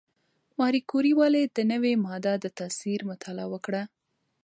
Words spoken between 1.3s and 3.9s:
د نوې ماده د تاثیر مطالعه وکړه؟